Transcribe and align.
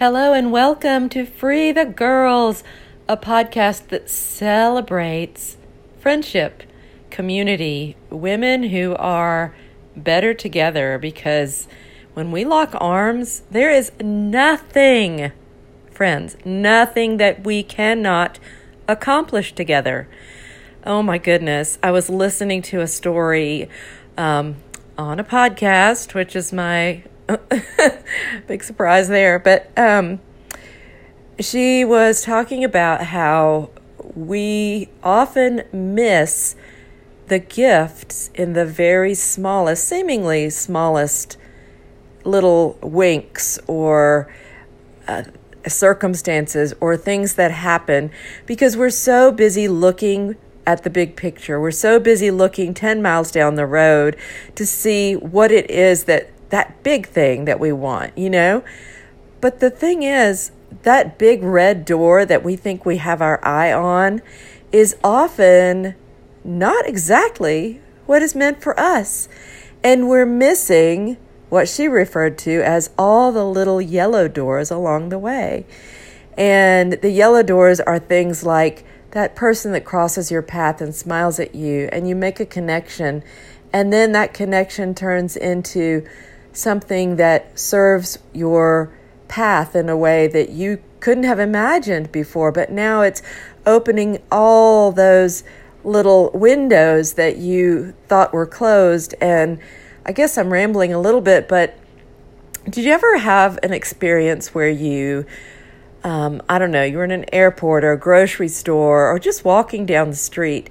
Hello 0.00 0.32
and 0.32 0.50
welcome 0.50 1.10
to 1.10 1.26
Free 1.26 1.72
the 1.72 1.84
Girls, 1.84 2.64
a 3.06 3.18
podcast 3.18 3.88
that 3.88 4.08
celebrates 4.08 5.58
friendship, 5.98 6.62
community, 7.10 7.98
women 8.08 8.62
who 8.62 8.96
are 8.96 9.54
better 9.94 10.32
together 10.32 10.96
because 10.96 11.68
when 12.14 12.30
we 12.32 12.46
lock 12.46 12.70
arms, 12.80 13.42
there 13.50 13.70
is 13.70 13.92
nothing, 14.00 15.32
friends, 15.90 16.34
nothing 16.46 17.18
that 17.18 17.44
we 17.44 17.62
cannot 17.62 18.38
accomplish 18.88 19.52
together. 19.52 20.08
Oh 20.82 21.02
my 21.02 21.18
goodness. 21.18 21.78
I 21.82 21.90
was 21.90 22.08
listening 22.08 22.62
to 22.62 22.80
a 22.80 22.86
story 22.86 23.68
um, 24.16 24.56
on 24.96 25.20
a 25.20 25.24
podcast, 25.24 26.14
which 26.14 26.34
is 26.34 26.54
my 26.54 27.02
big 28.46 28.62
surprise 28.64 29.08
there. 29.08 29.38
But 29.38 29.70
um, 29.76 30.20
she 31.38 31.84
was 31.84 32.22
talking 32.22 32.64
about 32.64 33.06
how 33.06 33.70
we 34.14 34.88
often 35.02 35.62
miss 35.72 36.56
the 37.28 37.38
gifts 37.38 38.30
in 38.34 38.54
the 38.54 38.66
very 38.66 39.14
smallest, 39.14 39.86
seemingly 39.86 40.50
smallest 40.50 41.36
little 42.24 42.78
winks 42.82 43.58
or 43.66 44.32
uh, 45.06 45.22
circumstances 45.66 46.74
or 46.80 46.96
things 46.96 47.34
that 47.34 47.50
happen 47.50 48.10
because 48.46 48.76
we're 48.76 48.90
so 48.90 49.30
busy 49.30 49.68
looking 49.68 50.36
at 50.66 50.82
the 50.82 50.90
big 50.90 51.16
picture. 51.16 51.60
We're 51.60 51.70
so 51.70 51.98
busy 51.98 52.30
looking 52.30 52.74
10 52.74 53.00
miles 53.00 53.30
down 53.30 53.54
the 53.54 53.66
road 53.66 54.16
to 54.54 54.66
see 54.66 55.14
what 55.14 55.50
it 55.50 55.70
is 55.70 56.04
that 56.04 56.30
that 56.50 56.82
big 56.82 57.06
thing 57.06 57.46
that 57.46 57.58
we 57.58 57.72
want, 57.72 58.16
you 58.16 58.30
know? 58.30 58.62
But 59.40 59.60
the 59.60 59.70
thing 59.70 60.02
is, 60.02 60.52
that 60.82 61.18
big 61.18 61.42
red 61.42 61.84
door 61.84 62.24
that 62.24 62.44
we 62.44 62.56
think 62.56 62.84
we 62.84 62.98
have 62.98 63.20
our 63.20 63.44
eye 63.44 63.72
on 63.72 64.22
is 64.70 64.96
often 65.02 65.94
not 66.44 66.86
exactly 66.86 67.80
what 68.06 68.22
is 68.22 68.34
meant 68.34 68.62
for 68.62 68.78
us. 68.78 69.28
And 69.82 70.08
we're 70.08 70.26
missing 70.26 71.16
what 71.48 71.68
she 71.68 71.88
referred 71.88 72.38
to 72.38 72.62
as 72.62 72.90
all 72.96 73.32
the 73.32 73.44
little 73.44 73.80
yellow 73.80 74.28
doors 74.28 74.70
along 74.70 75.08
the 75.08 75.18
way. 75.18 75.66
And 76.36 76.92
the 76.94 77.10
yellow 77.10 77.42
doors 77.42 77.80
are 77.80 77.98
things 77.98 78.44
like 78.44 78.84
that 79.10 79.34
person 79.34 79.72
that 79.72 79.84
crosses 79.84 80.30
your 80.30 80.42
path 80.42 80.80
and 80.80 80.94
smiles 80.94 81.40
at 81.40 81.54
you, 81.54 81.88
and 81.90 82.08
you 82.08 82.14
make 82.14 82.38
a 82.38 82.46
connection, 82.46 83.24
and 83.72 83.92
then 83.92 84.12
that 84.12 84.32
connection 84.32 84.94
turns 84.94 85.36
into 85.36 86.06
something 86.52 87.16
that 87.16 87.58
serves 87.58 88.18
your 88.32 88.92
path 89.28 89.76
in 89.76 89.88
a 89.88 89.96
way 89.96 90.26
that 90.26 90.50
you 90.50 90.82
couldn't 91.00 91.24
have 91.24 91.38
imagined 91.38 92.12
before, 92.12 92.52
but 92.52 92.70
now 92.70 93.02
it's 93.02 93.22
opening 93.64 94.20
all 94.30 94.92
those 94.92 95.44
little 95.82 96.30
windows 96.34 97.14
that 97.14 97.38
you 97.38 97.94
thought 98.08 98.32
were 98.32 98.46
closed. 98.46 99.14
And 99.20 99.58
I 100.04 100.12
guess 100.12 100.36
I'm 100.36 100.52
rambling 100.52 100.92
a 100.92 101.00
little 101.00 101.20
bit, 101.20 101.48
but 101.48 101.78
did 102.68 102.84
you 102.84 102.92
ever 102.92 103.18
have 103.18 103.58
an 103.62 103.72
experience 103.72 104.54
where 104.54 104.68
you, 104.68 105.24
um, 106.04 106.42
I 106.48 106.58
don't 106.58 106.70
know, 106.70 106.84
you 106.84 106.98
were 106.98 107.04
in 107.04 107.10
an 107.10 107.24
airport 107.32 107.84
or 107.84 107.92
a 107.92 107.98
grocery 107.98 108.48
store 108.48 109.10
or 109.10 109.18
just 109.18 109.44
walking 109.44 109.86
down 109.86 110.10
the 110.10 110.16
street 110.16 110.68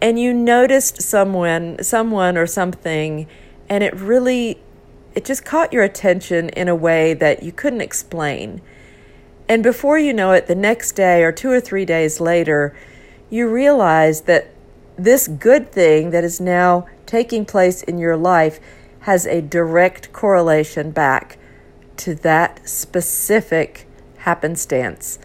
and 0.00 0.18
you 0.18 0.32
noticed 0.32 1.02
someone, 1.02 1.82
someone 1.82 2.36
or 2.36 2.46
something, 2.46 3.26
and 3.68 3.82
it 3.82 3.94
really 3.96 4.58
it 5.16 5.24
just 5.24 5.46
caught 5.46 5.72
your 5.72 5.82
attention 5.82 6.50
in 6.50 6.68
a 6.68 6.74
way 6.74 7.14
that 7.14 7.42
you 7.42 7.50
couldn't 7.50 7.80
explain. 7.80 8.60
And 9.48 9.62
before 9.62 9.98
you 9.98 10.12
know 10.12 10.32
it, 10.32 10.46
the 10.46 10.54
next 10.54 10.92
day 10.92 11.22
or 11.22 11.32
two 11.32 11.50
or 11.50 11.60
three 11.60 11.86
days 11.86 12.20
later, 12.20 12.76
you 13.30 13.48
realize 13.48 14.22
that 14.22 14.50
this 14.96 15.26
good 15.26 15.72
thing 15.72 16.10
that 16.10 16.22
is 16.22 16.38
now 16.38 16.86
taking 17.06 17.46
place 17.46 17.82
in 17.82 17.98
your 17.98 18.16
life 18.16 18.60
has 19.00 19.26
a 19.26 19.40
direct 19.40 20.12
correlation 20.12 20.90
back 20.90 21.38
to 21.96 22.14
that 22.16 22.68
specific 22.68 23.86
happenstance. 24.18 25.18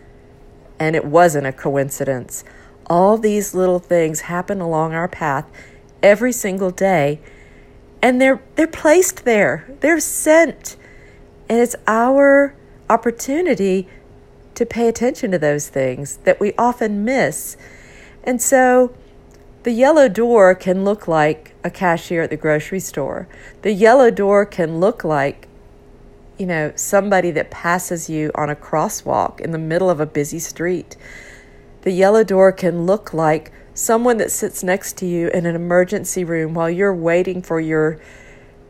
And 0.79 0.95
it 0.95 1.03
wasn't 1.03 1.47
a 1.47 1.51
coincidence. 1.51 2.45
All 2.85 3.17
these 3.17 3.53
little 3.53 3.79
things 3.79 4.21
happen 4.21 4.61
along 4.61 4.93
our 4.93 5.09
path 5.09 5.45
every 6.01 6.31
single 6.31 6.71
day 6.71 7.19
and 8.01 8.21
they're 8.21 8.41
they're 8.55 8.67
placed 8.67 9.25
there. 9.25 9.67
They're 9.79 9.99
sent. 9.99 10.75
And 11.49 11.59
it's 11.59 11.75
our 11.87 12.55
opportunity 12.89 13.87
to 14.55 14.65
pay 14.65 14.87
attention 14.87 15.31
to 15.31 15.39
those 15.39 15.69
things 15.69 16.17
that 16.17 16.39
we 16.39 16.53
often 16.57 17.03
miss. 17.03 17.57
And 18.23 18.41
so 18.41 18.95
the 19.63 19.71
yellow 19.71 20.07
door 20.07 20.55
can 20.55 20.83
look 20.83 21.07
like 21.07 21.53
a 21.63 21.69
cashier 21.69 22.23
at 22.23 22.29
the 22.29 22.37
grocery 22.37 22.79
store. 22.79 23.27
The 23.61 23.73
yellow 23.73 24.11
door 24.11 24.45
can 24.45 24.79
look 24.79 25.03
like 25.03 25.47
you 26.41 26.47
know, 26.47 26.73
somebody 26.75 27.29
that 27.29 27.51
passes 27.51 28.09
you 28.09 28.31
on 28.33 28.49
a 28.49 28.55
crosswalk 28.55 29.39
in 29.39 29.51
the 29.51 29.59
middle 29.59 29.91
of 29.91 29.99
a 29.99 30.07
busy 30.07 30.39
street. 30.39 30.97
The 31.83 31.91
yellow 31.91 32.23
door 32.23 32.51
can 32.51 32.87
look 32.87 33.13
like 33.13 33.51
someone 33.81 34.17
that 34.17 34.31
sits 34.31 34.63
next 34.63 34.95
to 34.95 35.07
you 35.07 35.27
in 35.29 35.47
an 35.47 35.55
emergency 35.55 36.23
room 36.23 36.53
while 36.53 36.69
you're 36.69 36.93
waiting 36.93 37.41
for 37.41 37.59
your 37.59 37.99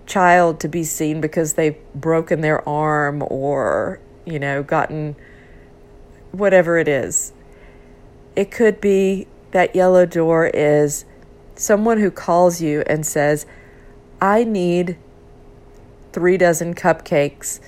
child 0.05 0.57
to 0.57 0.69
be 0.69 0.85
seen 0.85 1.19
because 1.19 1.53
they've 1.53 1.77
broken 1.93 2.39
their 2.39 2.67
arm 2.67 3.21
or, 3.27 3.99
you 4.25 4.39
know, 4.39 4.63
gotten 4.63 5.13
whatever 6.31 6.77
it 6.77 6.87
is. 6.87 7.33
It 8.37 8.51
could 8.51 8.79
be 8.79 9.27
that 9.51 9.75
yellow 9.75 10.05
door 10.05 10.47
is 10.47 11.03
someone 11.55 11.99
who 11.99 12.09
calls 12.09 12.61
you 12.61 12.81
and 12.87 13.05
says, 13.05 13.45
I 14.21 14.45
need 14.45 14.97
three 16.13 16.37
dozen 16.37 16.73
cupcakes. 16.73 17.59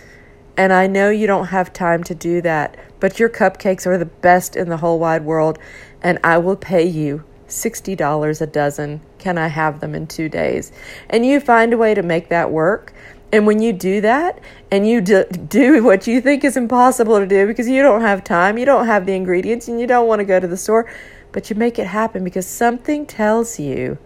And 0.56 0.72
I 0.72 0.88
know 0.88 1.10
you 1.10 1.28
don't 1.28 1.48
have 1.48 1.74
time 1.74 2.04
to 2.06 2.16
do 2.16 2.42
that, 2.42 2.78
but 3.02 3.20
your 3.20 3.28
cupcakes 3.28 3.86
are 3.86 3.98
the 3.98 4.06
best 4.06 4.56
in 4.56 4.70
the 4.70 4.78
whole 4.78 4.98
wide 4.98 5.26
world 5.26 5.60
and 6.02 6.20
I 6.24 6.38
will 6.38 6.56
pay 6.56 6.84
you 6.86 7.26
$60 7.54 8.42
a 8.42 8.48
dozen. 8.48 9.02
Can 9.20 9.38
I 9.38 9.48
have 9.48 9.80
them 9.80 9.96
in 9.96 10.08
two 10.08 10.30
days? 10.30 10.72
And 11.10 11.26
you 11.26 11.40
find 11.40 11.74
a 11.74 11.78
way 11.78 11.94
to 11.94 12.04
make 12.04 12.30
that 12.30 12.52
work. 12.52 12.94
And 13.32 13.48
when 13.48 13.62
you 13.62 13.74
do 13.74 14.02
that 14.02 14.40
and 14.72 14.88
you 14.88 15.02
do, 15.02 15.24
do 15.26 15.84
what 15.84 16.06
you 16.08 16.22
think 16.22 16.44
is 16.44 16.58
impossible 16.58 17.20
to 17.20 17.26
do 17.26 17.48
because 17.48 17.68
you 17.68 17.82
don't 17.82 18.02
have 18.02 18.24
time, 18.24 18.58
you 18.58 18.66
don't 18.66 18.86
have 18.86 19.06
the 19.06 19.14
ingredients, 19.14 19.68
and 19.68 19.80
you 19.80 19.88
don't 19.88 20.08
want 20.08 20.20
to 20.20 20.26
go 20.26 20.40
to 20.40 20.48
the 20.48 20.58
store, 20.58 20.92
but 21.32 21.50
you 21.50 21.56
make 21.56 21.80
it 21.80 21.88
happen 21.88 22.24
because 22.24 22.46
something 22.46 23.06
tells 23.06 23.60
you 23.60 23.98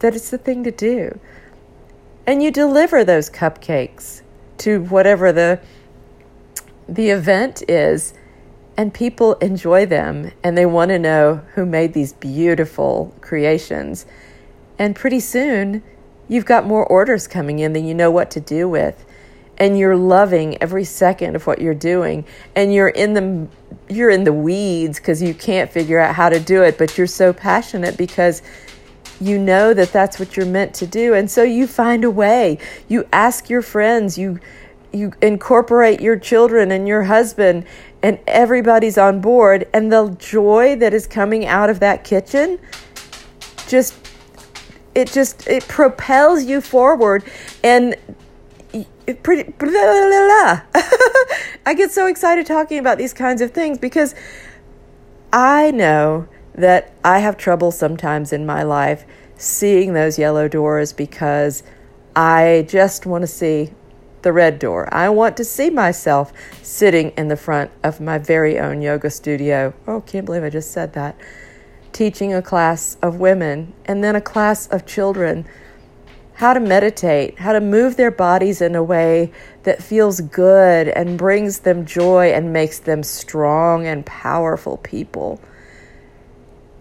that 0.00 0.14
it's 0.14 0.30
the 0.30 0.38
thing 0.38 0.64
to 0.64 0.70
do. 0.70 1.18
And 2.26 2.42
you 2.42 2.50
deliver 2.50 3.04
those 3.04 3.30
cupcakes 3.30 4.22
to 4.58 4.82
whatever 4.84 5.32
the 5.32 5.60
the 6.86 7.08
event 7.08 7.62
is 7.66 8.12
and 8.76 8.92
people 8.92 9.34
enjoy 9.34 9.86
them 9.86 10.32
and 10.42 10.58
they 10.58 10.66
want 10.66 10.90
to 10.90 10.98
know 10.98 11.42
who 11.54 11.64
made 11.64 11.92
these 11.92 12.12
beautiful 12.12 13.14
creations. 13.20 14.06
And 14.78 14.96
pretty 14.96 15.20
soon, 15.20 15.82
you've 16.28 16.46
got 16.46 16.66
more 16.66 16.84
orders 16.84 17.28
coming 17.28 17.60
in 17.60 17.72
than 17.72 17.84
you 17.84 17.94
know 17.94 18.10
what 18.10 18.30
to 18.32 18.40
do 18.40 18.68
with. 18.68 19.04
And 19.56 19.78
you're 19.78 19.96
loving 19.96 20.60
every 20.60 20.82
second 20.82 21.36
of 21.36 21.46
what 21.46 21.60
you're 21.60 21.74
doing. 21.74 22.24
And 22.56 22.74
you're 22.74 22.88
in 22.88 23.14
the 23.14 23.48
you're 23.88 24.10
in 24.10 24.24
the 24.24 24.32
weeds 24.32 24.98
because 24.98 25.22
you 25.22 25.34
can't 25.34 25.70
figure 25.70 26.00
out 26.00 26.14
how 26.14 26.28
to 26.28 26.40
do 26.40 26.62
it, 26.62 26.78
but 26.78 26.96
you're 26.96 27.06
so 27.06 27.32
passionate 27.32 27.96
because 27.96 28.42
you 29.20 29.38
know 29.38 29.74
that 29.74 29.92
that's 29.92 30.18
what 30.18 30.36
you're 30.36 30.46
meant 30.46 30.74
to 30.74 30.86
do. 30.86 31.14
And 31.14 31.30
so 31.30 31.42
you 31.42 31.66
find 31.66 32.02
a 32.02 32.10
way. 32.10 32.58
You 32.88 33.06
ask 33.12 33.48
your 33.48 33.62
friends, 33.62 34.18
you 34.18 34.40
you 34.94 35.12
incorporate 35.20 36.00
your 36.00 36.16
children 36.18 36.70
and 36.70 36.86
your 36.86 37.04
husband 37.04 37.64
and 38.02 38.18
everybody's 38.26 38.96
on 38.96 39.20
board 39.20 39.68
and 39.72 39.92
the 39.92 40.14
joy 40.18 40.76
that 40.76 40.94
is 40.94 41.06
coming 41.06 41.46
out 41.46 41.68
of 41.68 41.80
that 41.80 42.04
kitchen 42.04 42.58
just 43.66 43.94
it 44.94 45.10
just 45.10 45.46
it 45.48 45.66
propels 45.66 46.44
you 46.44 46.60
forward 46.60 47.24
and 47.62 47.96
pretty 49.22 49.50
blah, 49.52 49.68
blah, 49.68 50.60
blah, 50.60 50.60
I 51.66 51.74
get 51.76 51.90
so 51.90 52.06
excited 52.06 52.46
talking 52.46 52.78
about 52.78 52.98
these 52.98 53.12
kinds 53.12 53.40
of 53.42 53.50
things 53.50 53.78
because 53.78 54.14
I 55.32 55.70
know 55.70 56.28
that 56.54 56.92
I 57.04 57.18
have 57.18 57.36
trouble 57.36 57.70
sometimes 57.70 58.32
in 58.32 58.46
my 58.46 58.62
life 58.62 59.04
seeing 59.36 59.92
those 59.92 60.18
yellow 60.18 60.48
doors 60.48 60.92
because 60.92 61.62
I 62.16 62.66
just 62.68 63.06
want 63.06 63.22
to 63.22 63.26
see 63.26 63.72
the 64.24 64.32
red 64.32 64.58
door. 64.58 64.92
I 64.92 65.08
want 65.10 65.36
to 65.36 65.44
see 65.44 65.70
myself 65.70 66.32
sitting 66.62 67.10
in 67.10 67.28
the 67.28 67.36
front 67.36 67.70
of 67.84 68.00
my 68.00 68.18
very 68.18 68.58
own 68.58 68.82
yoga 68.82 69.10
studio. 69.10 69.72
Oh, 69.86 70.00
can't 70.00 70.26
believe 70.26 70.42
I 70.42 70.50
just 70.50 70.72
said 70.72 70.94
that. 70.94 71.16
Teaching 71.92 72.34
a 72.34 72.42
class 72.42 72.96
of 73.00 73.20
women 73.20 73.72
and 73.84 74.02
then 74.02 74.16
a 74.16 74.20
class 74.20 74.66
of 74.66 74.84
children 74.84 75.46
how 76.34 76.52
to 76.52 76.58
meditate, 76.58 77.38
how 77.38 77.52
to 77.52 77.60
move 77.60 77.96
their 77.96 78.10
bodies 78.10 78.60
in 78.60 78.74
a 78.74 78.82
way 78.82 79.30
that 79.62 79.80
feels 79.80 80.20
good 80.20 80.88
and 80.88 81.16
brings 81.16 81.60
them 81.60 81.86
joy 81.86 82.32
and 82.32 82.52
makes 82.52 82.80
them 82.80 83.04
strong 83.04 83.86
and 83.86 84.04
powerful 84.04 84.78
people. 84.78 85.40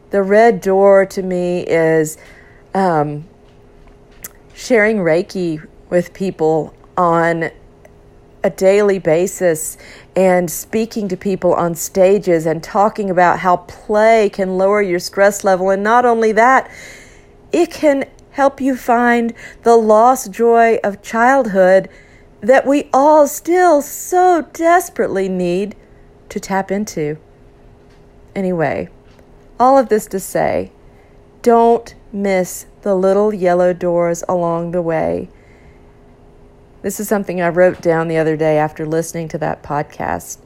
The 0.10 0.24
red 0.24 0.60
door 0.60 1.06
to 1.06 1.22
me 1.22 1.60
is 1.68 2.18
um, 2.74 3.26
sharing 4.56 4.98
Reiki 4.98 5.68
with 5.92 6.14
people 6.14 6.74
on 6.98 7.52
a 8.44 8.50
daily 8.50 9.00
basis 9.00 9.78
and 10.16 10.52
speaking 10.52 11.08
to 11.08 11.16
people 11.16 11.54
on 11.54 11.74
stages 11.76 12.46
and 12.46 12.62
talking 12.62 13.10
about 13.10 13.40
how 13.40 13.58
play 13.58 14.30
can 14.30 14.58
lower 14.58 14.82
your 14.82 15.00
stress 15.00 15.44
level. 15.44 15.70
And 15.70 15.82
not 15.82 16.06
only 16.06 16.34
that, 16.34 16.70
it 17.52 17.72
can 17.72 18.06
help 18.32 18.60
you 18.60 18.76
find 18.76 19.34
the 19.64 19.78
lost 19.78 20.32
joy 20.32 20.78
of 20.84 21.02
childhood 21.02 21.88
that 22.42 22.68
we 22.68 22.90
all 22.92 23.28
still 23.28 23.82
so 23.82 24.46
desperately 24.52 25.30
need 25.30 25.76
to 26.28 26.40
tap 26.40 26.70
into. 26.70 27.18
Anyway, 28.36 28.90
all 29.60 29.78
of 29.78 29.88
this 29.88 30.08
to 30.08 30.20
say, 30.20 30.72
don't 31.42 31.96
miss 32.12 32.66
the 32.82 32.96
little 32.96 33.34
yellow 33.34 33.72
doors 33.72 34.24
along 34.28 34.72
the 34.72 34.82
way. 34.82 35.30
This 36.84 37.00
is 37.00 37.08
something 37.08 37.42
I 37.42 37.48
wrote 37.48 37.82
down 37.82 38.10
the 38.10 38.18
other 38.18 38.36
day 38.36 38.58
after 38.58 38.86
listening 38.86 39.30
to 39.30 39.38
that 39.38 39.64
podcast. 39.64 40.40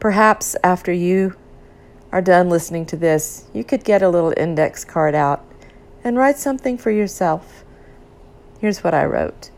Perhaps 0.00 0.56
after 0.64 0.92
you 0.92 1.36
are 2.10 2.20
done 2.20 2.50
listening 2.50 2.84
to 2.86 2.96
this, 2.96 3.44
you 3.54 3.62
could 3.62 3.84
get 3.84 4.02
a 4.02 4.08
little 4.08 4.34
index 4.36 4.84
card 4.84 5.14
out 5.14 5.44
and 6.02 6.16
write 6.16 6.36
something 6.36 6.76
for 6.76 6.90
yourself. 6.90 7.64
Here's 8.58 8.82
what 8.82 8.92
I 8.92 9.04
wrote 9.04 9.52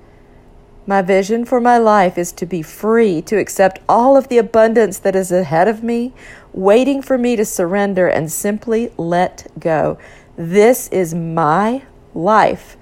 My 0.86 1.00
vision 1.00 1.46
for 1.46 1.58
my 1.58 1.78
life 1.78 2.18
is 2.18 2.32
to 2.32 2.44
be 2.44 2.60
free 2.60 3.22
to 3.22 3.38
accept 3.38 3.78
all 3.88 4.14
of 4.14 4.28
the 4.28 4.36
abundance 4.36 4.98
that 4.98 5.16
is 5.16 5.32
ahead 5.32 5.68
of 5.68 5.82
me, 5.82 6.12
waiting 6.52 7.00
for 7.00 7.16
me 7.16 7.34
to 7.34 7.46
surrender 7.46 8.08
and 8.08 8.30
simply 8.30 8.92
let 8.98 9.46
go. 9.58 9.96
This 10.36 10.88
is 10.88 11.14
my 11.14 11.84
life. 12.12 12.76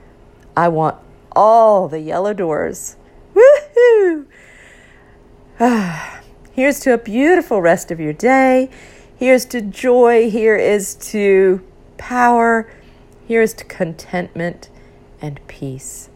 I 0.57 0.67
want 0.67 0.97
all 1.37 1.87
the 1.87 2.01
yellow 2.01 2.35
doors. 2.35 2.97
Woohoo! 3.93 4.27
Ah, 5.61 6.21
here's 6.53 6.81
to 6.81 6.95
a 6.95 6.99
beautiful 6.99 7.61
rest 7.61 7.91
of 7.91 8.01
your 8.01 8.13
day. 8.13 8.71
Here's 9.17 9.45
to 9.47 9.61
joy. 9.61 10.31
Here 10.31 10.57
is 10.57 10.95
to 11.11 11.63
power. 11.99 12.71
Here 13.27 13.43
is 13.43 13.55
to 13.55 13.65
contentment 13.65 14.69
and 15.21 15.41
peace. 15.47 16.09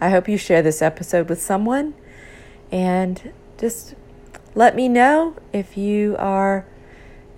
I 0.00 0.10
hope 0.10 0.28
you 0.28 0.36
share 0.36 0.62
this 0.62 0.82
episode 0.82 1.28
with 1.28 1.40
someone 1.40 1.94
and 2.70 3.32
just 3.58 3.94
let 4.54 4.74
me 4.74 4.88
know 4.88 5.36
if 5.52 5.76
you 5.76 6.16
are 6.18 6.66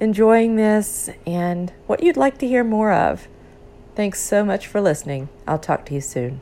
enjoying 0.00 0.56
this 0.56 1.10
and 1.26 1.72
what 1.86 2.02
you'd 2.02 2.16
like 2.16 2.38
to 2.38 2.48
hear 2.48 2.64
more 2.64 2.92
of. 2.92 3.28
Thanks 3.94 4.20
so 4.20 4.44
much 4.44 4.66
for 4.66 4.80
listening. 4.80 5.28
I'll 5.46 5.58
talk 5.58 5.84
to 5.86 5.94
you 5.94 6.00
soon. 6.00 6.40